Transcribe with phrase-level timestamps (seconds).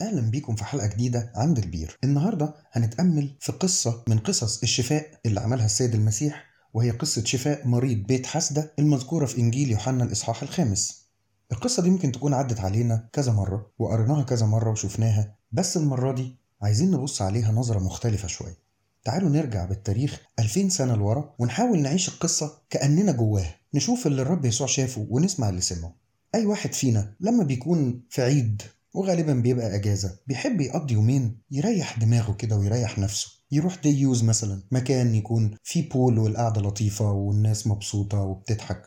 [0.00, 1.98] أهلا بيكم في حلقة جديدة عند البير.
[2.04, 7.98] النهاردة هنتأمل في قصة من قصص الشفاء اللي عملها السيد المسيح وهي قصة شفاء مريض
[8.06, 11.04] بيت حسدة المذكورة في إنجيل يوحنا الإصحاح الخامس.
[11.52, 16.36] القصة دي ممكن تكون عدت علينا كذا مرة وقريناها كذا مرة وشفناها بس المرة دي
[16.62, 18.58] عايزين نبص عليها نظرة مختلفة شوية.
[19.04, 24.66] تعالوا نرجع بالتاريخ 2000 سنة لورا ونحاول نعيش القصة كأننا جواها نشوف اللي الرب يسوع
[24.66, 25.94] شافه ونسمع اللي سمعه.
[26.34, 28.62] أي واحد فينا لما بيكون في عيد
[28.98, 30.16] وغالبا بيبقى إجازة.
[30.26, 33.28] بيحب يقضي يومين يريح دماغه كده ويريح نفسه.
[33.52, 38.82] يروح day use مثلا مكان يكون فيه pool والقعدة لطيفة والناس مبسوطة وبتضحك.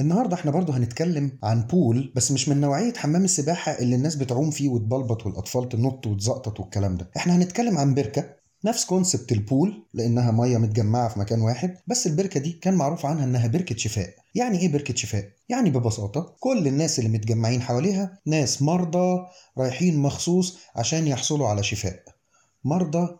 [0.00, 4.50] النهارده إحنا برضه هنتكلم عن pool بس مش من نوعية حمام السباحة اللي الناس بتعوم
[4.50, 7.10] فيه وتبلبط والأطفال تنط وتزقطط والكلام ده.
[7.16, 8.38] إحنا هنتكلم عن بركة.
[8.64, 13.06] نفس concept ال pool لأنها مية متجمعة في مكان واحد بس البركة دي كان معروف
[13.06, 14.10] عنها إنها بركة شفاء.
[14.38, 19.26] يعني إيه بركة شفاء؟ يعني ببساطة كل الناس اللي متجمعين حواليها ناس مرضى
[19.58, 22.02] رايحين مخصوص عشان يحصلوا على شفاء.
[22.64, 23.16] مرضى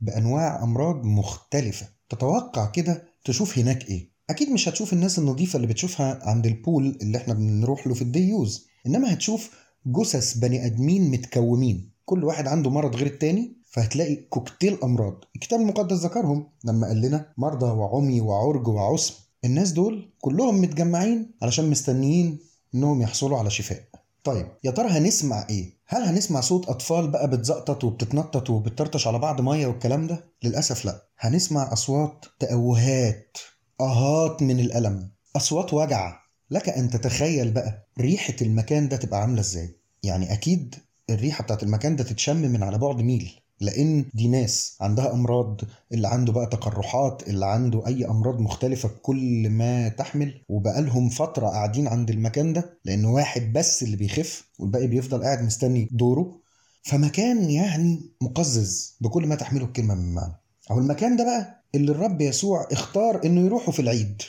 [0.00, 1.86] بأنواع أمراض مختلفة.
[2.08, 7.18] تتوقع كده تشوف هناك إيه؟ أكيد مش هتشوف الناس النظيفة اللي بتشوفها عند البول اللي
[7.18, 8.66] إحنا بنروح له في الديوز.
[8.86, 9.50] إنما هتشوف
[9.86, 15.24] جثث بني آدمين متكومين كل واحد عنده مرض غير التاني فهتلاقي كوكتيل أمراض.
[15.34, 19.14] الكتاب المقدس ذكرهم لما قال لنا مرضى وعمي وعرج وعسم.
[19.44, 22.38] الناس دول كلهم متجمعين علشان مستنيين
[22.74, 23.82] إنهم يحصلوا على شفاء.
[24.24, 29.40] طيب يا ترى هنسمع إيه؟ هل هنسمع صوت أطفال بقى بتزقطط وبتتنطط وبتطرطش على بعض
[29.40, 31.02] مية والكلام ده؟ للأسف لأ.
[31.18, 33.38] هنسمع أصوات تأوهات
[33.80, 35.10] أهات من الألم.
[35.36, 36.20] أصوات وجع.
[36.50, 39.76] لك أن تتخيل بقى ريحة المكان ده تبقى عاملة إزاي.
[40.02, 40.74] يعني أكيد
[41.10, 43.40] الريحة بتاعت المكان ده تتشم من على بعد ميل.
[43.62, 45.60] لأن دي ناس عندها أمراض
[45.92, 51.88] اللي عنده بقى تقرحات اللي عنده أي أمراض مختلفة بكل ما تحمل وبقالهم فترة قاعدين
[51.88, 56.38] عند المكان ده لأن واحد بس اللي بيخف والباقي بيفضل قاعد مستني دوره.
[56.82, 60.32] فمكان يعني مقزز بكل ما تحمله الكلمة من معنى.
[60.70, 64.22] أو المكان ده بقى اللي الرب يسوع اختار إنه يروحوا في العيد.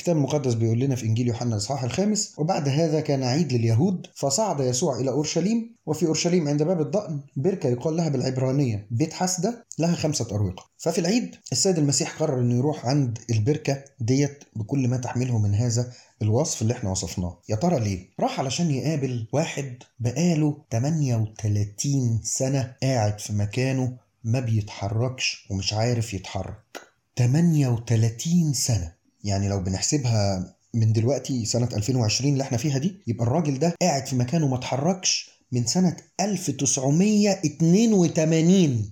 [0.00, 4.60] الكتاب المقدس بيقول لنا في إنجيل يوحنا الإصحاح الخامس وبعد هذا كان عيد لليهود فصعد
[4.60, 9.94] يسوع إلى أورشليم وفي أورشليم عند باب الضأن بركة يقال لها بالعبرانية بيت حسدة لها
[9.94, 10.64] خمسة أروقة.
[10.78, 15.92] ففي العيد السيد المسيح قرر إنه يروح عند البركة ديت بكل ما تحمله من هذا
[16.22, 17.38] الوصف اللي إحنا وصفناه.
[17.48, 25.46] يا ترى ليه؟ راح علشان يقابل واحد بقاله 38 سنة قاعد في مكانه ما بيتحركش
[25.50, 26.80] ومش عارف يتحرك.
[27.16, 28.99] 38 سنة.
[29.24, 34.06] يعني لو بنحسبها من دلوقتي سنة 2020 اللي إحنا فيها دي يبقى الراجل ده قاعد
[34.06, 38.90] في مكانه ما اتحركش من سنة 1982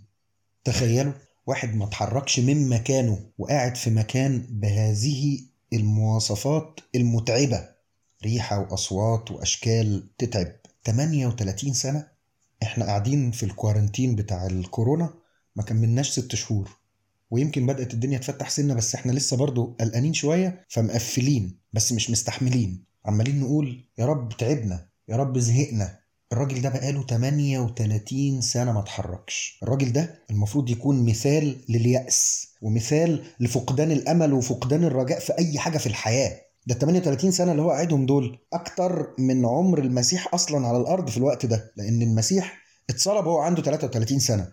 [0.64, 1.12] تخيلوا
[1.46, 5.40] واحد ما اتحركش من مكانه وقاعد في مكان بهذه
[5.72, 7.68] المواصفات المتعبة.
[8.24, 10.52] ريحة وأصوات وأشكال تتعب.
[10.84, 12.06] 38 سنة
[12.62, 15.14] إحنا قاعدين في الكوارنتين بتاع الكورونا
[15.56, 16.77] ما كملناش ست شهور.
[17.30, 22.84] ويمكن بدأت الدنيا تفتح سنة بس إحنا لسه برضو قلقانين شوية فمقفلين بس مش مستحملين.
[23.06, 25.98] عمالين نقول يا رب تعبنا يا رب زهقنا.
[26.32, 29.58] الراجل ده بقاله 38 سنة ما اتحركش.
[29.62, 35.86] الراجل ده المفروض يكون مثال لليأس ومثال لفقدان الأمل وفقدان الرجاء في أي حاجة في
[35.86, 36.40] الحياة.
[36.66, 41.16] ده 38 سنة اللي هو قاعدهم دول أكتر من عمر المسيح أصلا على الأرض في
[41.16, 42.58] الوقت ده لأن المسيح
[42.90, 44.52] اتصلب وهو عنده 33 سنة.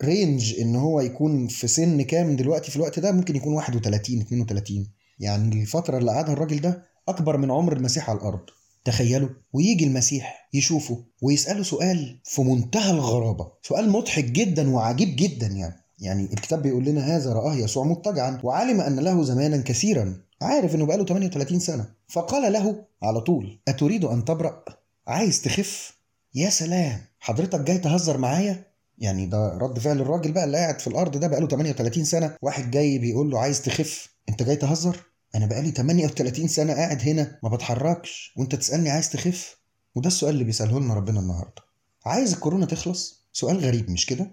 [0.00, 4.86] فرينج إن هو يكون في سن كام دلوقتي في الوقت ده ممكن يكون 31 32
[5.18, 8.40] يعني الفترة اللي قعدها الراجل ده أكبر من عمر المسيح على الأرض.
[8.84, 13.52] تخيلوا ويجي المسيح يشوفه ويسأله سؤال في منتهى الغرابة.
[13.62, 15.74] سؤال مضحك جدا وعجيب جدا يعني.
[15.98, 20.16] يعني الكتاب بيقول لنا هذا رآه يسوع مضطجعا وعلم أن له زمانا كثيرا.
[20.42, 21.88] عارف أنه بقاله 38 سنة.
[22.08, 24.64] فقال له على طول أتريد أن تبرأ؟
[25.06, 25.93] عايز تخف؟
[26.34, 28.64] يا سلام حضرتك جاي تهزر معايا؟
[28.98, 32.36] يعني ده رد فعل الراجل بقى اللي قاعد في الأرض ده بقاله 38 سنة.
[32.42, 34.08] واحد جاي بيقول له عايز تخف.
[34.28, 35.00] أنت جاي تهزر؟
[35.34, 38.32] أنا بقالي 38 سنة قاعد هنا ما بتحركش.
[38.36, 39.56] وأنت تسألني عايز تخف؟
[39.94, 41.62] وده السؤال اللي بيسأله لنا ربنا النهارده.
[42.06, 44.30] عايز الكورونا تخلص؟ سؤال غريب مش كده؟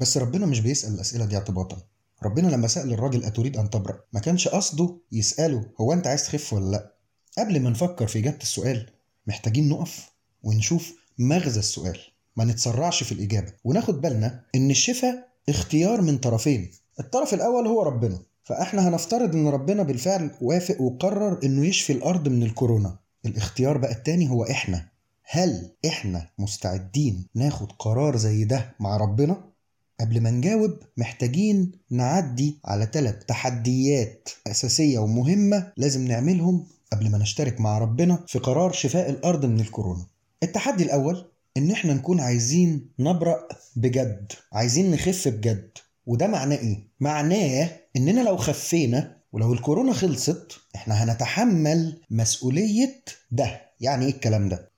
[0.00, 1.82] بس ربنا مش بيسأل الأسئلة دي اعتباطا.
[2.22, 6.52] ربنا لما سأل الراجل أتريد أن تبرأ؟ ما كانش قصده يسأله هو أنت عايز تخف
[6.52, 6.92] ولا لأ؟
[7.38, 8.90] قبل ما نفكر في إجابة السؤال
[9.26, 10.10] محتاجين نقف
[10.42, 11.98] ونشوف مغزى السؤال.
[12.36, 13.52] ما نتسرعش في الإجابة.
[13.64, 16.70] وناخد بالنا إن الشفاء اختيار من طرفين.
[17.00, 18.18] الطرف الأول هو ربنا.
[18.44, 22.98] فإحنا هنفترض إن ربنا بالفعل وافق وقرر إنه يشفي الأرض من الكورونا.
[23.26, 24.88] الإختيار بقى التاني هو إحنا.
[25.24, 29.52] هل إحنا مستعدين ناخد قرار زي ده مع ربنا؟
[30.00, 37.60] قبل ما نجاوب محتاجين نعدي على ثلاث تحديات أساسية ومهمة لازم نعملهم قبل ما نشترك
[37.60, 40.06] مع ربنا في قرار شفاء الأرض من الكورونا.
[40.42, 45.70] التحدي الأول إن إحنا نكون عايزين نبرأ بجد عايزين نخف بجد.
[46.06, 53.60] وده معناه إيه؟ معناه إننا لو خفينا ولو الكورونا خلصت إحنا هنتحمل مسؤولية ده.
[53.80, 54.70] يعني إيه الكلام ده؟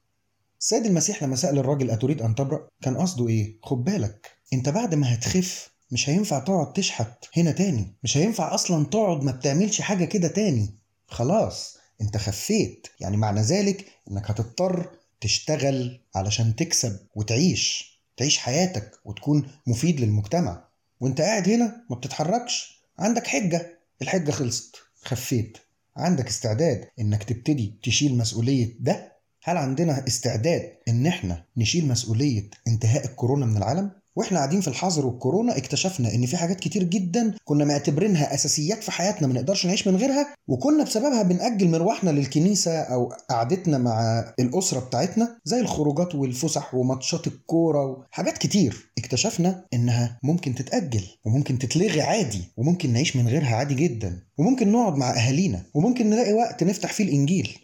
[0.60, 4.94] السيد المسيح لما سأل الراجل أتريد أن تبرأ؟ كان قصده إيه؟ خد بالك أنت بعد
[4.94, 7.96] ما هتخف مش هينفع تقعد تشحت هنا تاني.
[8.02, 10.78] مش هينفع أصلا تقعد ما بتعملش حاجة كده تاني.
[11.08, 12.86] خلاص أنت خفيت.
[13.00, 14.90] يعني معنى ذلك إنك هتضطر
[15.20, 20.68] تشتغل علشان تكسب وتعيش تعيش حياتك وتكون مفيد للمجتمع.
[21.00, 22.84] وانت قاعد هنا ما بتتحركش.
[22.98, 25.58] عندك حجة الحجة خلصت خفيت.
[25.96, 29.12] عندك استعداد إنك تبتدي تشيل مسؤولية ده؟
[29.42, 35.06] هل عندنا استعداد إن إحنا نشيل مسؤولية انتهاء الكورونا من العالم؟ وإحنا قاعدين في الحظر
[35.06, 39.88] والكورونا اكتشفنا إن في حاجات كتير جدا كنا معتبرينها أساسيات في حياتنا ما نقدرش نعيش
[39.88, 46.74] من غيرها وكنا بسببها بنأجل مروحنا للكنيسة أو قعدتنا مع الأسرة بتاعتنا زي الخروجات والفسح
[46.74, 53.56] وماتشات الكورة وحاجات كتير اكتشفنا إنها ممكن تتأجل وممكن تتلغي عادي وممكن نعيش من غيرها
[53.56, 57.58] عادي جدا وممكن نقعد مع أهالينا وممكن نلاقي وقت نفتح فيه الإنجيل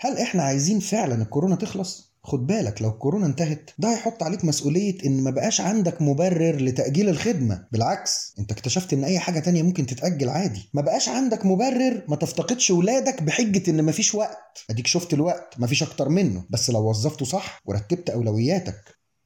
[0.00, 4.98] هل إحنا عايزين فعلا الكورونا تخلص؟ خد بالك لو الكورونا انتهت ده هيحط عليك مسؤولية
[5.06, 7.64] إن ما بقاش عندك مبرر لتأجيل الخدمة.
[7.72, 10.70] بالعكس أنت اكتشفت إن أي حاجة تانية ممكن تتأجل عادي.
[10.74, 14.64] ما بقاش عندك مبرر ما تفتقدش ولادك بحجة إن مفيش وقت.
[14.70, 16.44] أديك شفت الوقت مفيش أكتر منه.
[16.50, 18.80] بس لو وظفته صح ورتبت أولوياتك.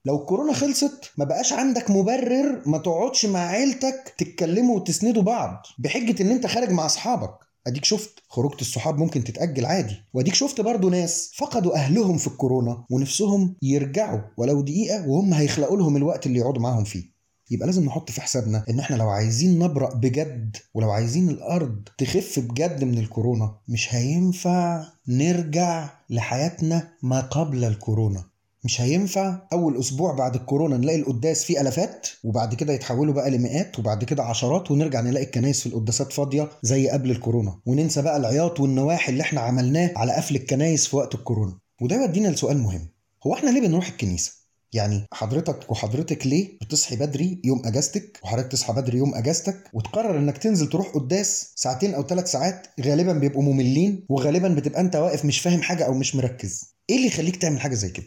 [0.04, 5.66] لو الكورونا خلصت ما بقاش عندك مبرر ما تقعدش مع عيلتك تتكلموا وتسندوا بعض.
[5.78, 7.45] بحجة إن أنت خارج مع أصحابك.
[7.66, 9.96] أديك شفت خروجة الصحاب ممكن تتأجل عادي.
[10.14, 15.96] وأديك شفت برضو ناس فقدوا أهلهم في الكورونا ونفسهم يرجعوا ولو دقيقة وهم هيخلقوا لهم
[15.96, 17.16] الوقت اللي يقعدوا معاهم فيه.
[17.50, 22.38] يبقى لازم نحط في حسابنا إن إحنا لو عايزين نبرأ بجد ولو عايزين الأرض تخف
[22.38, 28.24] بجد من الكورونا مش هينفع نرجع لحياتنا ما قبل الكورونا.
[28.66, 33.78] مش هينفع أول أسبوع بعد الكورونا نلاقي القداس فيه ألافات وبعد كده يتحولوا بقى لمئات
[33.78, 37.58] وبعد كده عشرات ونرجع نلاقي الكنايس في القداسات فاضية زي قبل الكورونا.
[37.66, 41.58] وننسى بقى العياط والنواحي اللي إحنا عملناه على قفل الكنايس في وقت الكورونا.
[41.80, 42.88] وده يودينا لسؤال مهم.
[43.26, 44.32] هو إحنا ليه بنروح الكنيسة؟
[44.72, 50.38] يعني حضرتك وحضرتك ليه بتصحي بدري يوم أجازتك وحضرتك تصحى بدري يوم أجازتك وتقرر إنك
[50.38, 55.40] تنزل تروح قداس ساعتين أو ثلاث ساعات غالبا بيبقوا مملين وغالبا بتبقى أنت واقف مش
[55.40, 56.64] فاهم حاجة أو مش مركز.
[56.90, 58.06] إيه اللي يخليك تعمل حاجة زي كده؟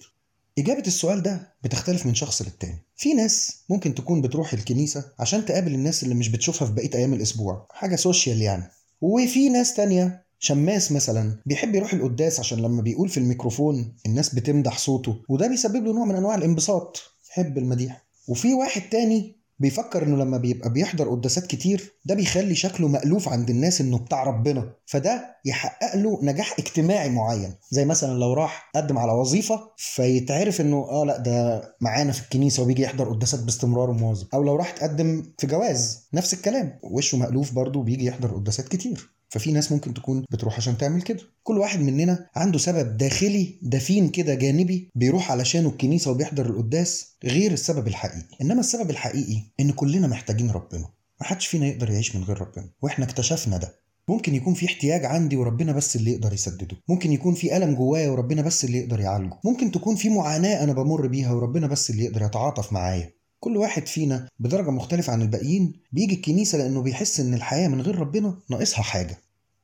[0.59, 2.77] إجابة السؤال ده بتختلف من شخص للتاني.
[2.95, 7.13] في ناس ممكن تكون بتروح الكنيسة عشان تقابل الناس اللي مش بتشوفها في بقية أيام
[7.13, 7.67] الأسبوع.
[7.71, 8.63] حاجة سوشيال يعني.
[9.01, 14.77] وفي ناس تانية شماس مثلا بيحب يروح القداس عشان لما بيقول في الميكروفون الناس بتمدح
[14.77, 17.01] صوته وده بيسبب له نوع من أنواع الانبساط.
[17.31, 18.05] يحب المديح.
[18.27, 23.49] وفي واحد تاني بيفكر إنه لما بيبقى بيحضر قداسات كتير ده بيخلي شكله مألوف عند
[23.49, 24.73] الناس إنه بتاع ربنا.
[24.85, 27.53] فده يحقق له نجاح اجتماعي معين.
[27.71, 32.63] زي مثلا لو راح قدم على وظيفة فيتعرف إنه آه لأ ده معانا في الكنيسة
[32.63, 34.27] وبيجي يحضر قداسات باستمرار ومواظب.
[34.33, 36.79] أو لو راح تقدم في جواز نفس الكلام.
[36.83, 39.18] وشه مألوف برضه بيجي يحضر قداسات كتير.
[39.29, 41.19] ففي ناس ممكن تكون بتروح عشان تعمل كده.
[41.43, 47.51] كل واحد مننا عنده سبب داخلي دفين كده جانبي بيروح علشانه الكنيسة وبيحضر القداس غير
[47.51, 48.37] السبب الحقيقي.
[48.41, 50.89] إنما السبب الحقيقي إن كلنا محتاجين ربنا.
[51.21, 53.79] محدش فينا يقدر يعيش من غير ربنا وإحنا اكتشفنا ده.
[54.07, 56.77] ممكن يكون في احتياج عندي وربنا بس اللي يقدر يسدده.
[56.87, 59.39] ممكن يكون في ألم جوايا وربنا بس اللي يقدر يعالجه.
[59.45, 63.18] ممكن تكون في معاناة أنا بمر بيها وربنا بس اللي يقدر يتعاطف معايا.
[63.39, 67.95] كل واحد فينا بدرجة مختلفة عن الباقيين بيجي الكنيسة لأنه بيحس إن الحياة من غير
[67.99, 69.17] ربنا ناقصها حاجة.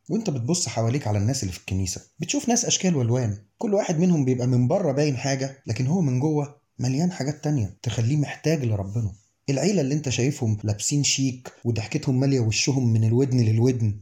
[0.09, 3.37] وأنت بتبص حواليك على الناس اللي في الكنيسة بتشوف ناس أشكال وألوان.
[3.57, 7.77] كل واحد منهم بيبقى من بره باين حاجة لكن هو من جوه مليان حاجات تانية
[7.83, 9.11] تخليه محتاج لربنا.
[9.49, 13.99] العيلة اللي أنت شايفهم لابسين شيك وضحكتهم مالية وشهم من الودن للودن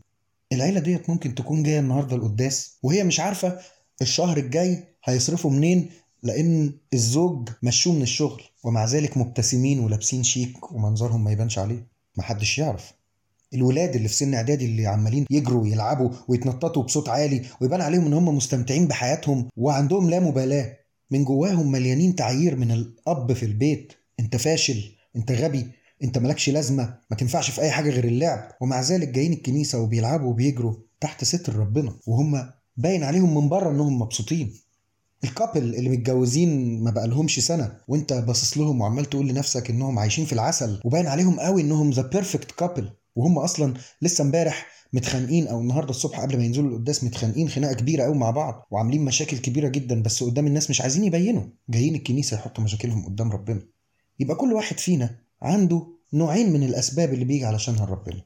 [0.53, 3.59] العيلة ديت ممكن تكون جاية النهاردة القداس وهي مش عارفة
[4.01, 5.89] الشهر الجاي هيصرفوا منين
[6.23, 11.87] لأن الزوج مشوه من الشغل ومع ذلك مبتسمين ولابسين شيك ومنظرهم ما يبانش عليه
[12.17, 12.93] محدش يعرف.
[13.53, 18.13] الولاد اللي في سن إعدادي اللي عمالين يجروا ويلعبوا ويتنططوا بصوت عالي ويبان عليهم إن
[18.13, 20.77] هم مستمتعين بحياتهم وعندهم لا مبالاة
[21.11, 23.93] من جواهم مليانين تعيير من الأب في البيت.
[24.19, 25.67] أنت فاشل أنت غبي
[26.03, 28.51] أنت مالكش لازمة ما تنفعش في أي حاجة غير اللعب.
[28.61, 33.99] ومع ذلك جايين الكنيسة وبيلعبوا وبيجروا تحت ستر ربنا وهم باين عليهم من بره إنهم
[33.99, 34.53] مبسوطين.
[35.23, 40.25] ال couple اللي متجوزين ما بقالهمش سنة وانت باصص لهم وعمال تقول لنفسك إنهم عايشين
[40.25, 45.61] في العسل وباين عليهم قوي إنهم the perfect couple وهم أصلا لسه امبارح متخانقين أو
[45.61, 49.67] النهارده الصبح قبل ما ينزلوا القداس متخانقين خناقة كبيرة قوي مع بعض وعاملين مشاكل كبيرة
[49.67, 51.43] جدا بس قدام الناس مش عايزين يبينوا.
[51.69, 53.61] جايين الكنيسة يحطوا مشاكلهم قدام ربنا.
[54.19, 58.21] يبقى كل واحد فينا عنده نوعين من الأسباب اللي بيجي علشانها ربنا.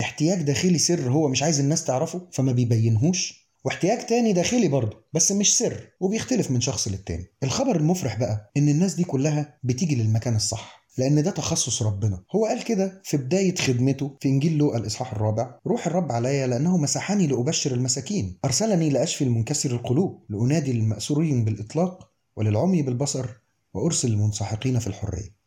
[0.00, 3.41] احتياج داخلي سر هو مش عايز الناس تعرفه فما بيبينهوش.
[3.64, 7.26] واحتياج تاني داخلي برضه بس مش سر وبيختلف من شخص للتاني.
[7.42, 12.22] الخبر المفرح بقى إن الناس دي كلها بتيجي للمكان الصح لأن ده تخصص ربنا.
[12.36, 16.76] هو قال كده في بداية خدمته في إنجيل لوقا الإصحاح الرابع روح الرب علي لأنه
[16.76, 23.26] مسحني لأبشر المساكين أرسلني لأشفي المنكسر القلوب لأنادي للمأسورين بالإطلاق وللعمي بالبصر
[23.74, 25.42] وأرسل المنسحقين في الحرية.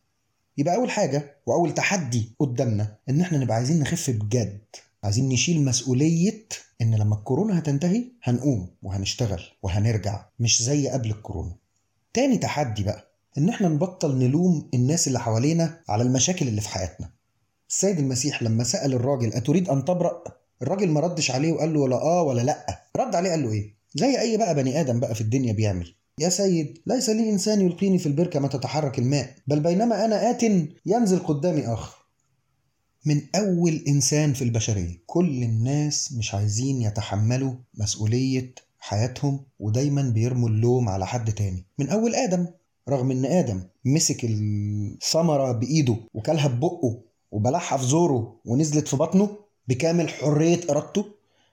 [0.58, 4.60] يبقى أول حاجة وأول تحدي قدامنا إن إحنا نبقى عايزين نخف بجد.
[5.06, 6.46] عايزين نشيل مسؤولية
[6.82, 11.56] إن لما الكورونا هتنتهي هنقوم وهنشتغل وهنرجع مش زي قبل الكورونا.
[12.14, 17.10] تاني تحدي بقى إن إحنا نبطل نلوم الناس اللي حوالينا على المشاكل اللي في حياتنا.
[17.70, 20.22] السيد المسيح لما سأل الراجل أتريد أن تبرأ؟
[20.62, 22.66] الراجل ما ردش عليه وقال له ولا آه ولا لأ.
[22.96, 25.94] رد عليه قال له إيه؟ زي أي بقى بني آدم بقى في الدنيا بيعمل.
[26.20, 30.42] يا سيد ليس لي إنسان يلقيني في البركة ما تتحرك الماء بل بينما أنا آت
[30.86, 32.05] ينزل قدامي آخر.
[33.06, 35.02] من أول إنسان في البشرية.
[35.06, 41.64] كل الناس مش عايزين يتحملوا مسؤولية حياتهم ودايما بيرموا اللوم على حد تاني.
[41.78, 42.46] من أول آدم
[42.88, 47.00] رغم إن آدم مسك الثمرة بإيده وكلها ببقه
[47.32, 49.36] وبلعها في زوره ونزلت في بطنه
[49.68, 51.04] بكامل حرية إرادته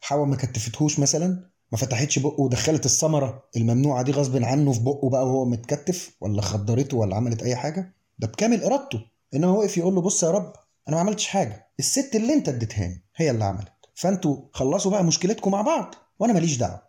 [0.01, 1.39] حواء ما كتفتهوش مثلا
[1.71, 6.41] ما فتحتش بقه ودخلت الثمرة الممنوعة دي غصب عنه في بقه بقى وهو متكتف ولا
[6.41, 8.99] خدرته ولا عملت أي حاجة؟ ده بكامل إرادته.
[9.33, 10.53] إنما وقف يقول له بص يا رب
[10.87, 11.67] أنا ما عملتش حاجة.
[11.79, 13.71] الست اللي أنت اديتهاني هي اللي عملت.
[13.95, 15.95] فأنتوا خلصوا بقى مشكلتكم مع بعض.
[16.19, 16.81] وأنا ماليش دعوة.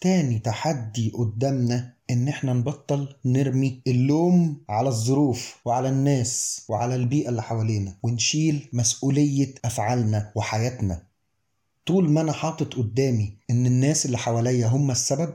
[0.00, 7.42] تاني تحدي قدامنا إن إحنا نبطل نرمي اللوم على الظروف وعلى الناس وعلى البيئة اللي
[7.42, 11.02] حوالينا ونشيل مسؤولية أفعالنا وحياتنا.
[11.86, 15.34] طول ما أنا حاطط قدامي إن الناس اللي حواليا هم السبب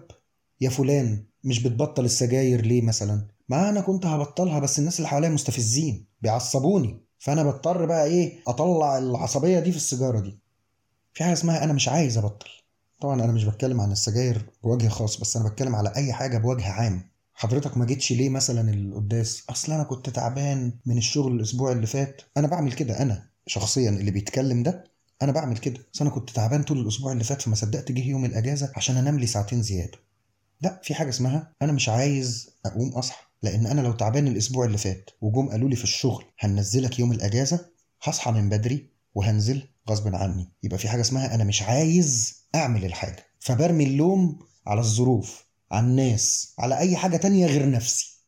[0.61, 5.29] يا فلان مش بتبطل السجاير ليه مثلا؟ ما أنا كنت هبطلها بس الناس اللي حواليا
[5.29, 7.01] مستفزين بيعصبوني.
[7.19, 10.39] فأنا بضطر بقى إيه أطلع العصبية دي في السيجارة دي.
[11.13, 12.49] في حاجة اسمها أنا مش عايز أبطل.
[13.01, 16.69] طبعا أنا مش بتكلم عن السجاير بوجه خاص بس أنا بتكلم على أي حاجة بوجه
[16.71, 17.03] عام.
[17.33, 22.21] حضرتك ما جيتش ليه مثلا القداس؟ أصل أنا كنت تعبان من الشغل الأسبوع اللي فات.
[22.37, 23.01] أنا بعمل كده.
[23.01, 24.83] أنا شخصيا اللي بيتكلم ده
[25.21, 25.79] أنا بعمل كده.
[25.93, 29.19] بس أنا كنت تعبان طول الأسبوع اللي فات فما صدقت جه يوم الإجازة عشان أنام
[29.19, 29.97] لي ساعتين زيادة.
[30.61, 33.28] لا في حاجة اسمها أنا مش عايز أقوم أصحى.
[33.43, 37.65] لأن أنا لو تعبان الأسبوع اللي فات وجم قالوا لي في الشغل هننزلك يوم الأجازة
[38.03, 40.47] هصحى من بدري وهنزل غصب عني.
[40.63, 43.25] يبقى في حاجة اسمها أنا مش عايز أعمل الحاجة.
[43.39, 48.19] فبرمي اللوم على الظروف على الناس على أي حاجة تانية غير نفسي.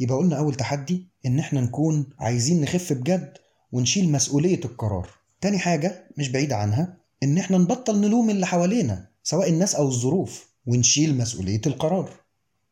[0.00, 3.32] يبقى قلنا أول تحدي إن إحنا نكون عايزين نخف بجد
[3.72, 5.10] ونشيل مسؤولية القرار.
[5.40, 10.48] تاني حاجة مش بعيدة عنها إن إحنا نبطل نلوم اللي حوالينا سواء الناس أو الظروف
[10.66, 12.10] ونشيل مسؤولية القرار.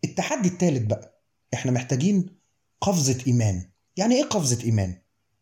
[0.04, 1.19] التحدي التالت بقى
[1.54, 2.26] إحنا محتاجين
[2.80, 3.62] قفزة إيمان.
[3.96, 4.94] يعني إيه قفزة إيمان؟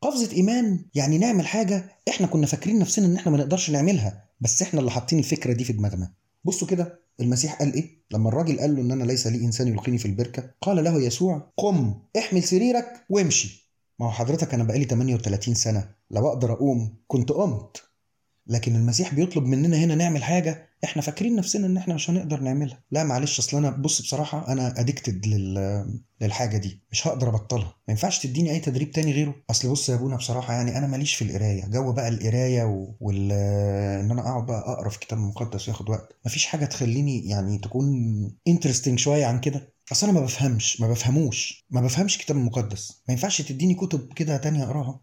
[0.02, 4.62] قفزة إيمان يعني نعمل حاجة إحنا كنا فاكرين نفسنا إن إحنا ما نقدرش نعملها بس
[4.62, 6.12] إحنا اللي حاطين الفكرة دي في دماغنا.
[6.44, 9.98] بصوا كده المسيح قال إيه؟ لما الراجل قال له إن أنا ليس لي إنسان يلقيني
[9.98, 13.72] في البركة قال له يسوع قم احمل سريرك وامشي.
[13.98, 17.82] ما هو حضرتك أنا بقالي 38 سنة لو أقدر أقوم كنت قمت.
[18.48, 22.82] لكن المسيح بيطلب مننا هنا نعمل حاجة إحنا فاكرين نفسنا ان إحنا مش هنقدر نعملها.
[22.90, 25.84] لا معلش اصل أنا بص بصراحة أنا addicted لل...
[26.20, 26.80] للحاجة دي.
[26.92, 27.74] مش هقدر أبطلها.
[27.88, 29.34] ما ينفعش تديني أي تدريب تاني غيره.
[29.50, 31.66] أصل بص يا أبونا بصراحة يعني أنا ماليش في القراية.
[31.66, 32.94] جو بقى القراية و...
[33.00, 33.32] وال
[34.00, 36.16] إن أنا أقعد بقى أقرأ في كتاب مقدس وياخد وقت.
[36.26, 37.86] مفيش حاجة تخليني يعني تكون
[38.48, 39.72] interesting شوية عن كده.
[39.92, 44.36] أصل أنا ما بفهمش ما بفهموش ما بفهمش كتاب مقدس ما ينفعش تديني كتب كده
[44.36, 45.00] تانية أقراها.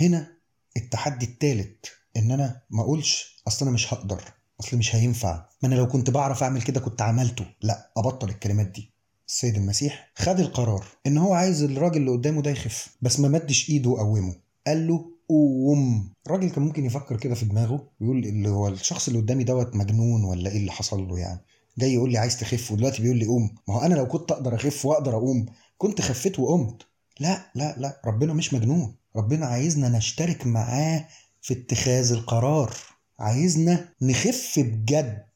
[0.00, 0.36] هنا
[0.76, 1.86] التحدي التالت.
[2.16, 4.22] إن أنا ما أقولش أصل أنا مش هقدر
[4.60, 5.44] أصل مش هينفع.
[5.62, 7.44] ما أنا لو كنت بعرف أعمل كده كنت عملته.
[7.62, 8.90] لا أبطل الكلمات دي.
[9.28, 13.70] السيد المسيح خد القرار إن هو عايز الراجل اللي قدامه ده يخف بس ما مدش
[13.70, 14.34] إيده وقومه
[14.66, 16.12] قال له قوم.
[16.26, 20.24] الراجل كان ممكن يفكر كده في دماغه ويقول اللي هو الشخص اللي قدامي دوت مجنون
[20.24, 21.40] ولا إيه اللي حصل له يعني.
[21.78, 23.54] جاي يقول لي عايز تخف ودلوقتي بيقول لي قوم.
[23.68, 25.46] ما هو أنا لو كنت أقدر أخف وأقدر أقوم
[25.78, 26.82] كنت خفيت وقمت.
[27.20, 28.94] لا لا لا ربنا مش مجنون.
[29.16, 31.08] ربنا عايزنا نشترك معاه
[31.46, 32.76] في اتخاذ القرار.
[33.18, 35.26] عايزنا نخف بجد.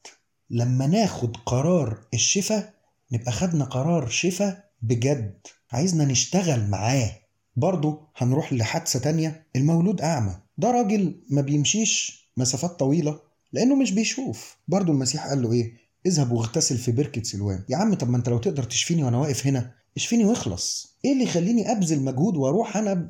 [0.49, 2.73] لما ناخد قرار الشفاء
[3.11, 5.39] نبقى خدنا قرار شفاء بجد.
[5.71, 7.11] عايزنا نشتغل معاه.
[7.55, 9.47] برضه هنروح لحادثة تانية.
[9.55, 10.35] المولود أعمى.
[10.57, 13.19] ده راجل ما بيمشيش مسافات طويلة
[13.53, 14.57] لأنه مش بيشوف.
[14.67, 15.73] برضه المسيح قال له إيه؟
[16.05, 17.63] اذهب واغتسل في بركة سلوان.
[17.69, 21.23] يا عم طب ما أنت لو تقدر تشفيني وأنا واقف هنا اشفيني واخلص إيه اللي
[21.23, 23.09] يخليني أبذل مجهود وأروح أنا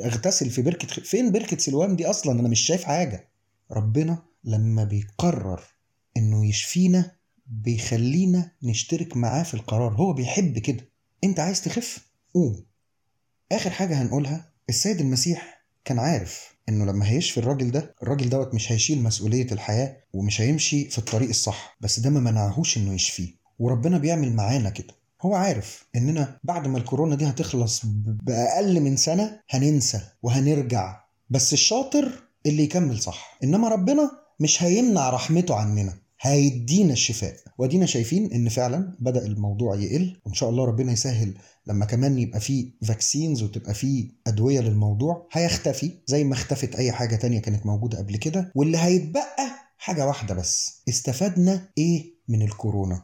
[0.00, 3.28] أغتسل في بركة فين بركة سلوان دي أصلا؟ أنا مش شايف حاجة.
[3.72, 5.62] ربنا لما بيقرر
[6.16, 7.12] إنه يشفينا
[7.46, 9.94] بيخلينا نشترك معاه في القرار.
[9.94, 10.88] هو بيحب كده.
[11.24, 12.64] أنت عايز تخف؟ قوم.
[13.52, 18.72] آخر حاجة هنقولها السيد المسيح كان عارف إنه لما هيشفي الراجل ده الراجل دوت مش
[18.72, 23.28] هيشيل مسؤولية الحياة ومش هيمشي في الطريق الصح بس ده ما منعهوش إنه يشفيه.
[23.58, 24.94] وربنا بيعمل معانا كده.
[25.22, 27.82] هو عارف إننا بعد ما الكورونا دي هتخلص
[28.22, 31.00] بأقل من سنة هننسى وهنرجع.
[31.30, 32.12] بس الشاطر
[32.46, 33.38] اللي يكمل صح.
[33.44, 35.94] إنما ربنا مش هيمنع رحمته عننا.
[36.20, 37.36] هيدينا الشفاء.
[37.58, 40.16] وأدينا شايفين إن فعلا بدأ الموضوع يقل.
[40.26, 41.34] وإن شاء الله ربنا يسهل
[41.66, 45.28] لما كمان يبقى فيه فاكسينز وتبقى فيه أدوية للموضوع.
[45.32, 48.52] هيختفي زي ما اختفت أي حاجة تانية كانت موجودة قبل كده.
[48.54, 50.82] واللي هيتبقى حاجة واحدة بس.
[50.88, 53.02] استفدنا إيه من الكورونا؟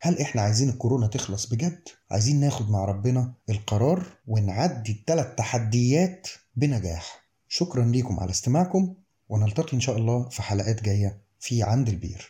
[0.00, 7.26] هل إحنا عايزين الكورونا تخلص بجد؟ عايزين ناخد مع ربنا القرار ونعدي الثلاث تحديات بنجاح.
[7.48, 8.94] شكرا ليكم على استماعكم
[9.28, 12.24] ونلتقي إن شاء الله في حلقات جاية في عند البير.